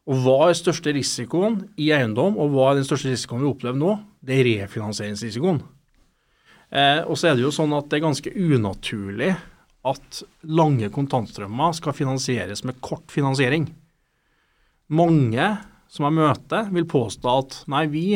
[0.04, 3.80] Og hva er største risikoen i eiendom, og hva er den største risikoen vi opplever
[3.80, 3.94] nå?
[4.20, 5.62] Det er refinansieringsrisikoen.
[6.74, 9.30] Eh, og så er det jo sånn at det er ganske unaturlig
[9.84, 13.68] at lange kontantstrømmer skal finansieres med kort finansiering.
[14.92, 15.48] Mange
[15.92, 18.06] som jeg møter, vil påstå at nei, vi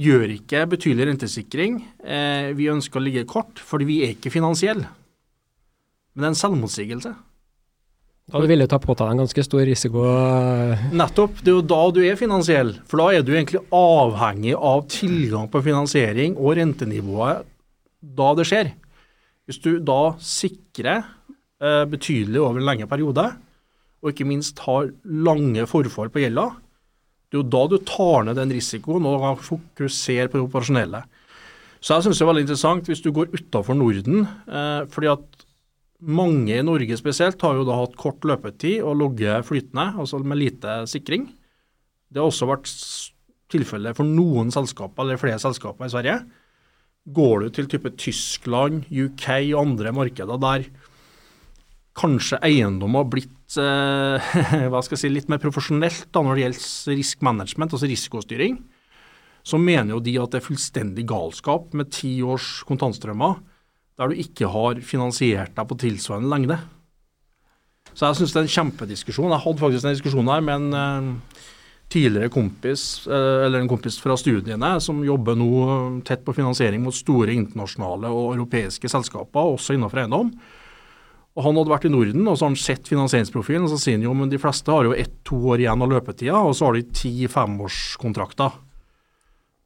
[0.00, 1.80] gjør ikke betydelig rentesikring.
[2.00, 4.88] Eh, vi ønsker å ligge kort fordi vi er ikke finansielle.
[6.14, 7.12] Men det er en selvmotsigelse.
[8.30, 10.04] Da du ville ta på deg en ganske stor risiko.
[10.06, 11.40] eh, Nettopp.
[11.42, 12.76] Det er jo da du er finansiell.
[12.86, 17.44] For da er du egentlig avhengig av tilgang på finansiering og rentenivået
[18.00, 18.72] da det skjer.
[19.46, 21.02] Hvis du da sikrer
[21.60, 23.26] eh, betydelig over en lengre periode,
[24.00, 26.46] og ikke minst har lange forfall på gjelda,
[27.30, 31.04] det er jo da du tar ned den risikoen og fokuserer på det operasjonelle.
[31.80, 35.46] Så jeg syns det er veldig interessant hvis du går utafor Norden, eh, fordi at
[36.00, 40.40] mange i Norge spesielt har jo da hatt kort løpetid og ligget flytende, altså med
[40.40, 41.28] lite sikring.
[42.10, 43.16] Det har også vært tilfellet
[43.50, 46.18] tilfelle for noen selskaper, eller flere selskaper i Sverige.
[47.10, 50.66] Går du til type Tyskland, UK og andre markeder der
[52.00, 54.32] kanskje eiendom har blitt eh,
[54.72, 58.58] hva skal jeg si, litt mer profesjonelt da når det gjelder risk management, altså risikostyring,
[59.46, 63.38] så mener jo de at det er fullstendig galskap med ti års kontantstrømmer
[64.00, 66.56] der du ikke har finansiert deg på tilsvarende lengde.
[67.92, 69.32] Så jeg syns det er en kjempediskusjon.
[69.34, 71.40] Jeg hadde faktisk en diskusjon her med en eh,
[71.90, 76.84] tidligere kompis, eh, eller en kompis fra studiene, som jobber nå eh, tett på finansiering
[76.84, 80.32] mot store internasjonale og europeiske selskaper, også innenfor eiendom.
[81.44, 84.06] Han hadde vært i Norden og så har han sett finansieringsprofilen og så sier han
[84.08, 86.86] jo men de fleste har jo ett-to år igjen av løpetida, og så har de
[87.00, 88.58] ti-femårskontrakter.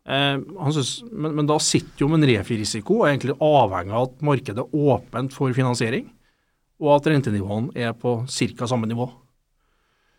[0.04, 0.36] Eh,
[0.76, 4.24] synes, men, men, da sitter jo med en refi-risiko og er egentlig avhengig av at
[4.28, 6.10] markedet er åpent for finansiering,
[6.82, 8.68] og at rentenivåene er på ca.
[8.68, 9.08] samme nivå.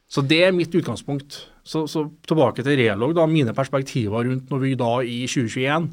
[0.09, 1.37] Så det er mitt utgangspunkt.
[1.65, 5.89] Så, så tilbake til Relog, da, mine perspektiver rundt når vi da i 2021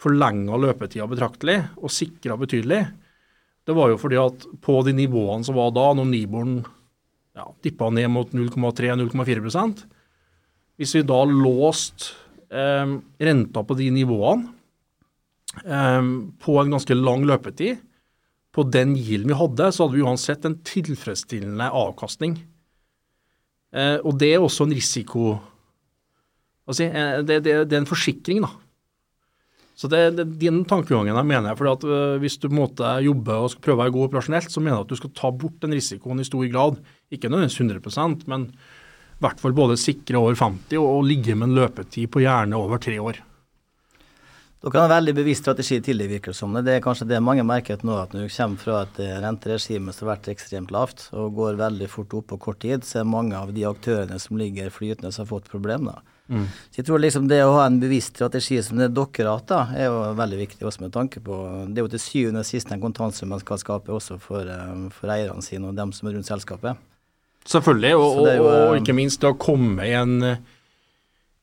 [0.00, 2.82] forlenga løpetida betraktelig og sikra betydelig,
[3.66, 6.60] det var jo fordi at på de nivåene som var da, når Niboren
[7.36, 9.82] ja, dippa ned mot 0,3-0,4%
[10.78, 12.12] Hvis vi da låst
[12.50, 14.52] eh, renta på de nivåene
[15.64, 17.82] eh, på en ganske lang løpetid,
[18.56, 22.38] på den gilden vi hadde, så hadde vi uansett en tilfredsstillende avkastning.
[23.76, 25.34] Eh, og det er også en risiko
[26.64, 26.86] altså,
[27.26, 28.52] det, det, det, er en forsikring, da.
[29.76, 33.52] Så det, det, Den tankegangen jeg mener jeg, for uh, Hvis du måtte jobbe og
[33.52, 35.76] skal prøve å være god operasjonelt, så mener jeg at du skal ta bort den
[35.76, 36.80] risikoen i stor grad.
[37.12, 38.50] Ikke nødvendigvis 100% men
[39.16, 42.58] i hvert fall både sikre over 50 og, og ligge med en løpetid på gjerne
[42.58, 43.22] over tre år.
[44.66, 46.56] Dere har en veldig bevisst strategi det, virker som.
[46.64, 49.92] Det er kanskje det mange merker nå, at når du kommer fra et eh, renteregime
[49.92, 53.08] som har vært ekstremt lavt og går veldig fort opp på kort tid, så er
[53.08, 56.00] mange av de aktørene som ligger flytende, som har fått problemer.
[56.26, 56.46] Mm.
[56.74, 59.46] Så jeg tror liksom det å ha en bevisst strategi som det dere har hatt,
[59.50, 61.36] da, er jo veldig viktig også med tanke på
[61.70, 64.74] Det er jo til syvende og sist en kontantsum man skal skape også for, eh,
[64.96, 66.82] for eierne sine og dem som er rundt selskapet.
[67.46, 70.18] Selvfølgelig, og, jo, og, og ikke minst det å komme i en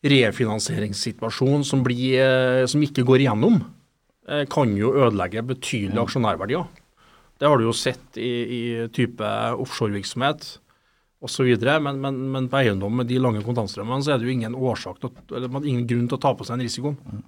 [0.03, 3.61] refinansieringssituasjon som, blir, eh, som ikke går igjennom,
[4.27, 6.03] eh, kan jo ødelegge betydelige mm.
[6.03, 6.67] aksjonærverdier.
[7.39, 8.61] Det har du jo sett i, i
[8.93, 9.23] type
[9.63, 10.57] offshorevirksomhet
[11.23, 11.53] osv.
[11.63, 14.99] Men, men, men på eiendom med de lange kontantstrømmene så er det jo ingen årsak
[15.01, 16.93] til, eller ingen grunn til å ta på seg en risiko.
[16.99, 17.23] Mm.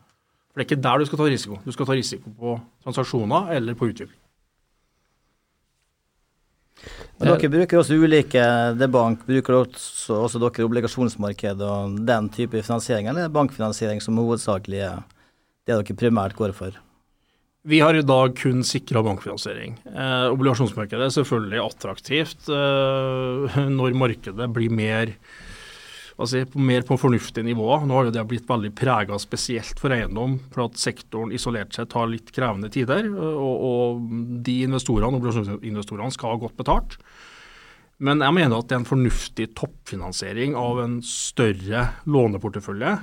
[0.52, 1.58] For Det er ikke der du skal ta risiko.
[1.64, 2.54] Du skal ta risiko på
[2.86, 4.22] transaksjoner eller på utvikling.
[7.16, 12.60] Men dere bruker også ulike det bank, bruker også, også dere obligasjonsmarked og den type
[12.60, 15.06] finansiering, eller bankfinansiering som hovedsakelig er
[15.66, 16.76] det dere primært går for?
[17.66, 19.80] Vi har i dag kun sikra bankfinansiering.
[19.90, 25.16] Eh, obligasjonsmarkedet er selvfølgelig attraktivt eh, når markedet blir mer
[26.20, 27.88] altså, mer på fornuftige nivåer.
[27.90, 32.12] Nå har det blitt veldig prega spesielt for eiendom, for at sektoren isolert sett har
[32.12, 33.10] litt krevende tider.
[33.10, 34.06] Og, og
[34.46, 37.00] de investorene, obligasjonsinvestorene skal ha godt betalt.
[37.98, 42.94] Men jeg mener at det er en fornuftig toppfinansiering av en større låneportefølje.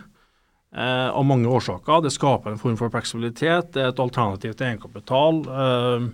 [0.73, 2.03] Eh, av mange årsaker.
[2.03, 3.75] Det skaper en form for fleksibilitet.
[3.75, 5.43] Det er et alternativ til egenkapital.
[5.53, 6.09] Eh,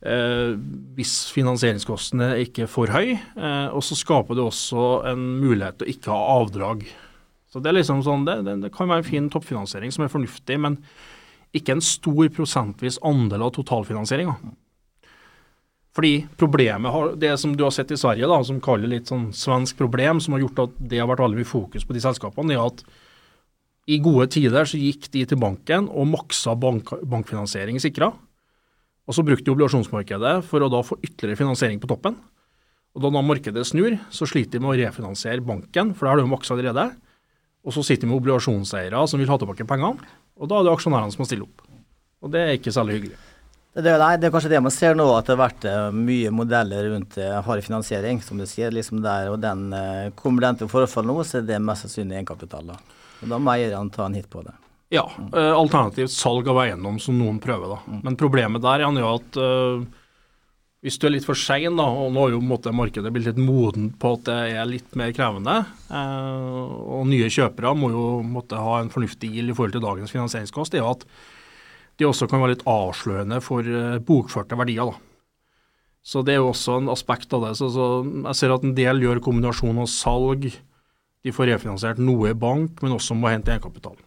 [0.00, 0.54] Eh,
[0.96, 3.12] hvis finansieringskostnadene er ikke er for høy.
[3.20, 6.86] Eh, og så skaper det også en mulighet til å ikke ha avdrag.
[7.52, 10.12] Så Det er liksom sånn, det, det, det kan være en fin toppfinansiering som er
[10.12, 10.78] fornuftig, men
[11.52, 14.38] ikke en stor prosentvis andel av totalfinansieringa.
[15.98, 19.32] Fordi problemet, har, det som du har sett i Sverige, da, som kaller litt sånn
[19.34, 22.54] svensk problem, som har gjort at det har vært veldig mye fokus på de selskapene,
[22.54, 22.84] er at
[23.90, 28.12] i gode tider så gikk de til banken og maksa bank, bankfinansiering sikra.
[29.08, 32.14] Og Så brukte de obligasjonsmarkedet for å da få ytterligere finansiering på toppen.
[32.94, 36.22] Og Da da markedet snur, så sliter de med å refinansiere banken, for da har
[36.22, 36.90] de maksa allerede.
[37.66, 39.98] Og så sitter de med obligasjonseiere som vil ha tilbake pengene,
[40.38, 41.66] og da er det aksjonærene som må stille opp.
[42.22, 43.18] Og det er ikke særlig hyggelig.
[43.70, 46.30] Det, nei, det er kanskje det man ser nå, at det har vært uh, mye
[46.34, 48.72] modeller rundt uh, hard finansiering, som du sier.
[48.74, 51.86] liksom der, og den, uh, Kommer den til å forfalle nå, så er det mest
[51.86, 52.72] sannsynlig egenkapital.
[52.72, 52.99] Da.
[53.20, 54.54] Og da må eierne ta en hit på det.
[54.90, 55.30] Ja, mm.
[55.54, 57.76] alternativt salg av eiendom som noen prøver.
[57.76, 57.80] da.
[57.86, 57.98] Mm.
[58.08, 59.84] Men problemet der er jo at uh,
[60.82, 63.38] hvis du er litt for sein, da, og nå har jo måte, markedet blitt litt
[63.38, 65.60] modent på at det er litt mer krevende,
[65.92, 66.64] uh,
[66.96, 70.74] og nye kjøpere må jo måtte ha en fornuftig gild i forhold til dagens finansieringskost,
[70.74, 71.06] det er jo at
[72.00, 73.66] de også kan være litt avslørende for
[74.08, 74.88] bokførte verdier.
[74.88, 75.10] da.
[76.00, 77.54] Så det er jo også en aspekt av det.
[77.58, 80.48] Så, så jeg ser at en del gjør kombinasjon av salg,
[81.24, 83.98] de får refinansiert noe i bank, men også må hente egenkapital.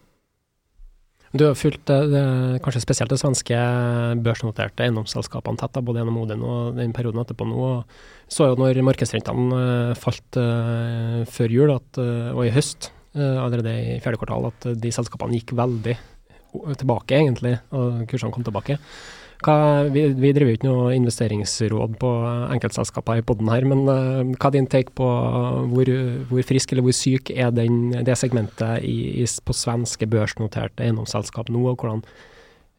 [1.34, 1.90] Du har fulgt
[2.62, 3.56] kanskje spesielt det svenske
[4.22, 7.70] børsnoterte eiendomsselskapene tett, både gjennom Odin og den perioden etterpå nå.
[8.30, 13.70] Så jo når markedsrentene eh, falt uh, før jul at, uh, og i høst, allerede
[13.70, 15.92] i fjerde kvartal, at de selskapene gikk veldig
[16.80, 18.74] tilbake, egentlig, og kursene kom tilbake.
[19.44, 19.56] Hva,
[19.92, 22.10] vi, vi driver jo ikke noe investeringsråd på
[22.54, 25.08] enkeltselskaper i poden her, men uh, hva er din take på
[25.72, 25.90] hvor,
[26.30, 31.52] hvor, frisk eller hvor syk er den, det segmentet i, i, på svenske børsnoterte eiendomsselskap
[31.52, 32.04] nå, og hvordan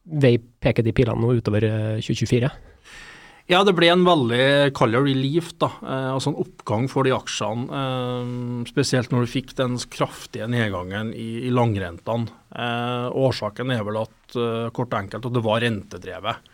[0.06, 1.67] vei peker de pilene nå utover
[2.01, 2.49] 2024?
[2.49, 2.75] Eh,
[3.45, 5.67] ja, det ble en veldig kall relief, da.
[5.86, 7.67] Eh, altså en oppgang for de aksjene.
[7.69, 8.32] Eh,
[8.71, 12.34] spesielt når du fikk den kraftige nedgangen i, langrentene.
[12.49, 14.15] Eh, årsaken er vel at,
[14.73, 16.49] kort og enkelt, at det var rentedrevet.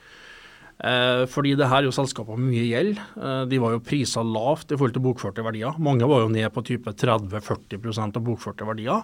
[0.81, 2.97] Eh, fordi det her er jo selskaper med mye gjeld.
[2.97, 5.77] Eh, de var jo prisa lavt i forhold til bokførte verdier.
[5.77, 9.03] Mange var jo ned på type 30-40% av bokførte verdier.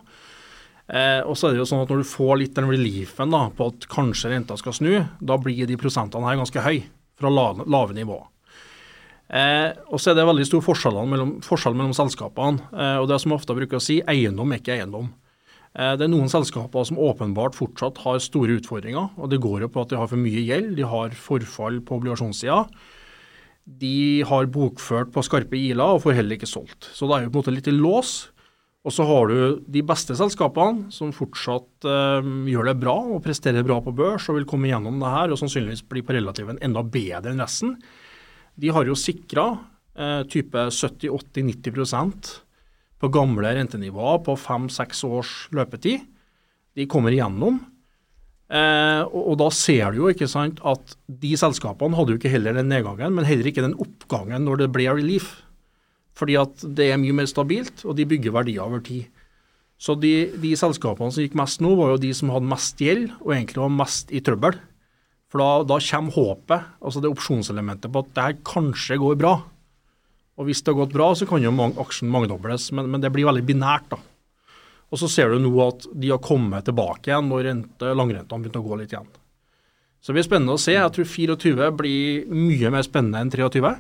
[0.88, 3.50] Eh, og så er det jo sånn at Når du får litt den reliefen da,
[3.54, 6.88] på at kanskje renta skal snu, da blir de prosentene her ganske høye
[7.18, 8.18] fra lave, nivå.
[9.28, 12.62] Og så er det veldig stor forskjell mellom, forskjell mellom selskapene.
[13.02, 15.10] Og det som ofte bruker å si, eiendom er ikke eiendom.
[15.78, 19.12] Eh, det er noen selskaper som åpenbart fortsatt har store utfordringer.
[19.18, 22.00] og Det går jo på at de har for mye gjeld, de har forfall på
[22.00, 22.64] obligasjonssida.
[23.68, 26.88] De har bokført på skarpe iler og får heller ikke solgt.
[26.96, 28.32] Så det er jo på en måte litt i lås.
[28.88, 33.66] Og så har du de beste selskapene som fortsatt uh, gjør det bra og presterer
[33.68, 36.86] bra på børs og vil komme gjennom det her og sannsynligvis bli på relativen enda
[36.88, 37.76] bedre enn resten.
[38.56, 42.47] De har jo sikra uh, type 70-80-90
[42.98, 46.06] på gamle rentenivåer på fem-seks års løpetid.
[46.78, 47.60] De kommer igjennom.
[48.48, 52.32] Eh, og, og, da ser du jo ikke sant, at de selskapene hadde jo ikke
[52.32, 55.34] heller den nedgangen, men heller ikke den oppgangen når det ble relief.
[56.18, 59.12] Fordi at det er mye mer stabilt, og de bygger verdier over tid.
[59.78, 63.12] Så de, de selskapene som gikk mest nå, var jo de som hadde mest gjeld,
[63.22, 64.58] og egentlig var mest i trøbbel.
[65.28, 69.36] For da, da kommer håpet, altså det opsjonselementet på at det her kanskje går bra.
[70.38, 73.26] Og hvis det har gått bra, så kan jo aksjen mangedobles, men, men det blir
[73.28, 73.90] veldig binært.
[73.90, 74.00] da.
[74.94, 78.62] Og så ser du nå at de har kommet tilbake igjen når rente, langrentene begynte
[78.62, 79.10] å gå litt igjen.
[80.00, 80.76] Så det blir spennende å se.
[80.78, 83.74] Jeg tror 24 blir mye mer spennende enn 23.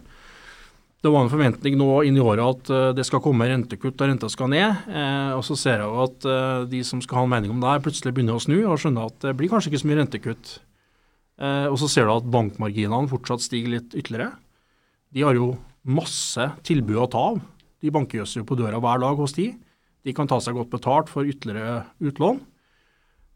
[1.05, 4.09] Det var en forventning nå inn i året at uh, det skal komme rentekutt og
[4.09, 4.89] renta skal ned.
[4.89, 7.61] Eh, og så ser jeg jo at uh, de som skal ha en mening om
[7.61, 9.99] det her, plutselig begynner å snu og skjønner at det blir kanskje ikke så mye
[10.01, 10.57] rentekutt.
[11.37, 14.31] Eh, og så ser du at bankmarginene fortsatt stiger litt ytterligere.
[15.13, 15.51] De har jo
[15.87, 17.39] masse tilbud å ta av.
[17.81, 19.51] De jo på døra hver dag hos de.
[20.03, 22.39] De kan ta seg godt betalt for ytterligere utlån.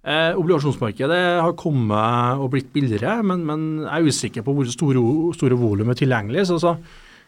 [0.01, 5.03] Eh, obligasjonsmarkedet har kommet og blitt billigere, men, men jeg er usikker på hvor store,
[5.37, 6.47] store volum er tilgjengelig.
[6.49, 6.73] Så, så,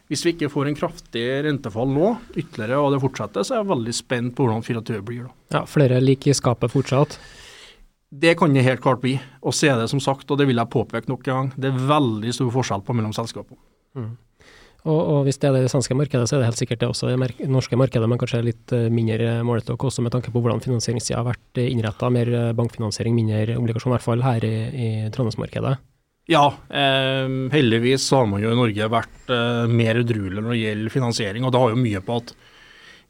[0.09, 3.71] hvis vi ikke får en kraftig rentefall nå, ytterligere, og det fortsetter, så er jeg
[3.75, 5.27] veldig spent på hvordan 24 blir.
[5.27, 5.59] da.
[5.59, 7.19] Ja, Flere lik i skapet fortsatt?
[8.13, 9.15] Det kan det helt klart bli.
[9.41, 11.87] Og se det som sagt, og det vil jeg påpeke nok en gang, det er
[11.93, 13.61] veldig stor forskjell på mellom selskapene.
[13.97, 14.11] Mm.
[14.83, 17.13] Og, og, hvis det er det svenske markedet, så er det helt sikkert det også
[17.13, 21.21] det norske markedet, men kanskje litt uh, mindre målestokk også med tanke på hvordan finansieringssida
[21.21, 22.11] har vært uh, innretta.
[22.11, 25.77] Mer uh, bankfinansiering, mindre obligasjon, i hvert fall her i, i Trondheimsmarkedet.
[26.25, 30.93] Ja, eh, heldigvis har man jo i Norge vært eh, mer edruelig når det gjelder
[30.93, 31.43] finansiering.
[31.43, 32.33] Og det har jo mye på at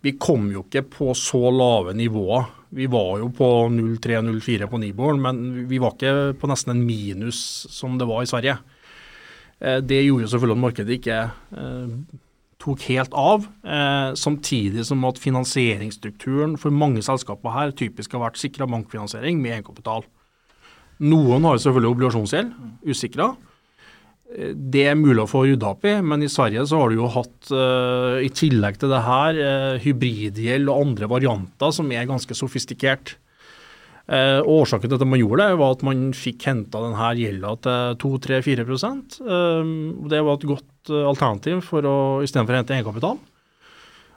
[0.04, 2.50] vi kom jo ikke på så lave nivåer.
[2.74, 7.38] Vi var jo på 0,3-0,4 på Nibor, men vi var ikke på nesten en minus
[7.70, 8.58] som det var i Sverige.
[9.64, 11.20] Eh, det gjorde jo selvfølgelig at markedet ikke
[11.62, 11.94] eh,
[12.64, 13.48] tok helt av.
[13.64, 19.58] Eh, samtidig som at finansieringsstrukturen for mange selskaper her typisk har vært sikra bankfinansiering med
[19.58, 20.06] egenkapital.
[21.04, 22.54] Noen har selvfølgelig obligasjonsgjeld,
[22.86, 23.34] usikra.
[24.34, 27.10] Det er mulig å få rydda opp i, men i Sverige så har du jo
[27.12, 27.50] hatt,
[28.24, 29.40] i tillegg til det her,
[29.84, 33.18] hybridgjeld og andre varianter som er ganske sofistikert.
[34.04, 37.94] Eh, årsaken til at man gjorde det, var at man fikk henta denne gjelda til
[38.02, 39.70] 2-3-4 eh,
[40.12, 43.22] Det var et godt eh, alternativ for å, istedenfor å hente egenkapital.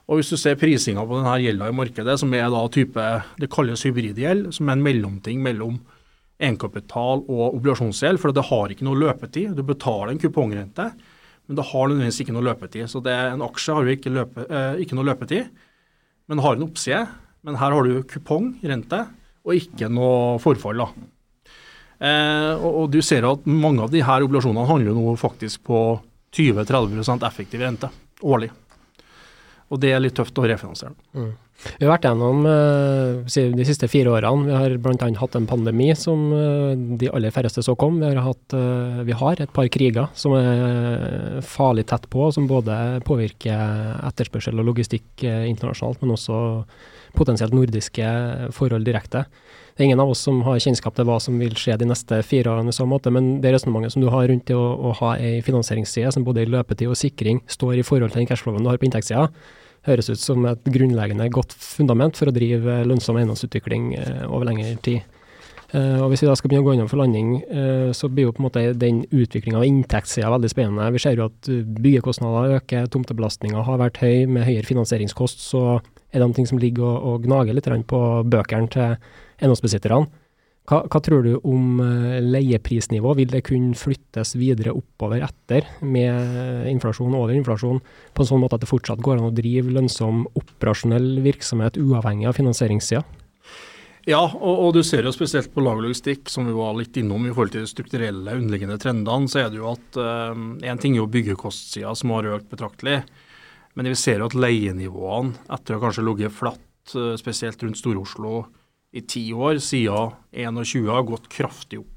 [0.06, 3.04] Og Hvis du ser prisinga på denne gjelda i markedet, som er da type,
[3.38, 5.78] det kalles hybridgjeld, som er en mellomting mellom
[6.42, 9.54] egenkapital og obligasjonsgjeld, for det har ikke noe løpetid.
[9.54, 10.88] Du betaler en kupongrente,
[11.46, 12.88] men det har nødvendigvis ikke noe løpetid.
[12.90, 15.46] Så det, en aksje har jo ikke, løpe, eh, ikke noe løpetid,
[16.26, 17.04] men har en oppside.
[17.46, 19.04] Men her har du kupongrente
[19.46, 20.82] og ikke noe forfall.
[20.82, 20.90] da.
[21.96, 25.80] Eh, og, og, du ser at mange av de her obligasjonene handler nå faktisk på
[26.36, 27.90] 20-30 effektiv rente
[28.26, 28.50] årlig.
[29.72, 30.94] Og det er litt tøft å refinansiere.
[31.16, 31.34] Mm.
[31.80, 34.44] Vi har vært gjennom eh, de siste fire årene.
[34.44, 35.08] Vi har bl.a.
[35.22, 37.96] hatt en pandemi som eh, de aller færreste så kom.
[38.02, 42.50] Vi har, hatt, uh, vi har et par kriger som er farlig tett på, som
[42.50, 46.42] både påvirker etterspørsel og logistikk internasjonalt, men også
[47.16, 48.10] potensielt nordiske
[48.54, 49.26] forhold direkte.
[49.76, 52.22] Det er ingen av oss som har kjennskap til hva som vil skje de neste
[52.24, 54.94] fire årene, i så måte, men det resonnementet som du har rundt det å, å
[55.02, 58.64] ha ei finansieringsside som både i løpetid og sikring står i forhold til den cashflowen
[58.64, 59.26] du har på inntektssida,
[59.86, 64.72] høres ut som et grunnleggende godt fundament for å drive lønnsom eiendomsutvikling eh, over lengre
[64.86, 65.04] tid.
[65.74, 68.28] Uh, og Hvis vi da skal begynne å gå gjennom for landing, uh, så blir
[68.28, 70.88] jo på en måte den utviklinga av inntektssida veldig spennende.
[70.94, 71.50] Vi ser jo at
[71.82, 74.24] byggekostnader øker, tomtebelastninga har vært høy.
[74.30, 75.64] Med høyere finansieringskost så
[76.16, 78.96] er det ting som ligger og, og gnager litt på bøkene til
[79.40, 80.06] eiendomsbesitterne.
[80.66, 83.12] Hva, hva, tror du om uh, leieprisnivå?
[83.20, 87.78] Vil det kunne flyttes videre oppover etter med inflasjon over inflasjon,
[88.10, 92.26] på en sånn måte at det fortsatt går an å drive lønnsom operasjonell virksomhet uavhengig
[92.26, 93.04] av finansieringssida?
[94.06, 97.32] Ja, og, og, du ser jo spesielt på lagerlogistikk, som vi var litt innom i
[97.34, 101.04] forhold til de strukturelle underliggende trendene, så er det jo at én uh, ting er
[101.04, 103.00] jo byggekostsida som har økt betraktelig.
[103.76, 108.46] Men vi ser jo at leienivåene, etter å kanskje ligget flatt, uh, spesielt rundt Stor-Oslo
[108.96, 111.92] i ti år, siden 21 har gått kraftig opp.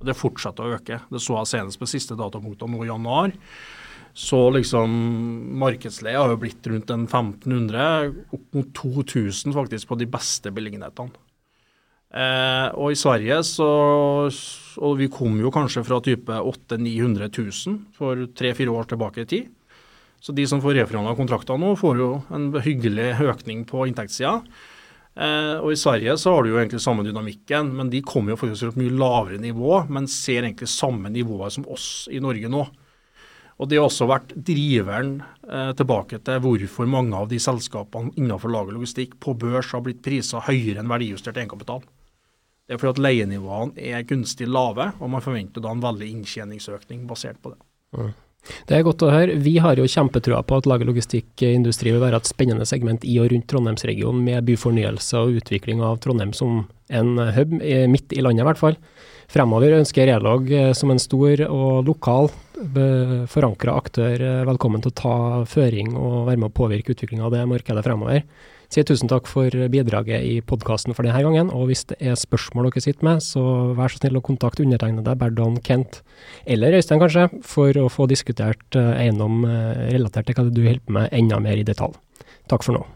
[0.00, 1.00] Og Det fortsetter å øke.
[1.10, 3.34] Det så jeg senest på siste datapunktene nå i januar.
[4.16, 4.90] Så liksom
[5.60, 11.12] markedsleie har jo blitt rundt en 1500, opp mot 2000 faktisk på de beste beliggenhetene.
[12.10, 13.68] Eh, og i Sverige så
[14.82, 19.28] Og vi kom jo kanskje fra type 800 900 000 for tre-fire år tilbake i
[19.30, 19.52] tid.
[20.20, 24.40] Så de som får reforhandla kontrakter nå, får jo en hyggelig økning på inntektssida.
[25.20, 28.52] Eh, og i Sverige så har du jo egentlig samme dynamikken, men de kommer jo
[28.52, 32.66] til et mye lavere nivå, men ser egentlig samme nivået som oss i Norge nå.
[33.60, 38.52] Og Det har også vært driveren eh, tilbake til hvorfor mange av de selskapene innenfor
[38.52, 41.82] lagerlogistikk på børs har blitt prisa høyere enn verdijustert egenkapital.
[42.64, 47.04] Det er fordi at leienivåene er gunstig lave, og man forventer da en veldig inntjeningsøkning
[47.10, 47.60] basert på det.
[47.98, 48.12] Mm.
[48.68, 49.36] Det er godt å høre.
[49.42, 53.48] Vi har jo kjempetrua på at lagerlogistikkindustri vil være et spennende segment i og rundt
[53.50, 58.62] Trondheimsregionen, med byfornyelse og utvikling av Trondheim som en hub, midt i landet i hvert
[58.62, 58.78] fall.
[59.30, 62.32] Fremover ønsker Relog eh, som en stor og lokal
[63.30, 65.18] forankra aktør eh, velkommen til å ta
[65.48, 68.24] føring og være med å påvirke utviklinga av det markedet fremover
[68.70, 71.50] sier tusen takk for bidraget i podkasten for denne gangen.
[71.54, 73.42] Og hvis det er spørsmål dere sitter med, så
[73.78, 76.02] vær så snill å kontakte undertegnede Berdon Kent,
[76.46, 80.86] eller Øystein kanskje, for å få diskutert eh, eiendom eh, relatert til hva du holder
[80.86, 81.98] på med enda mer i detalj.
[82.50, 82.86] Takk for nå.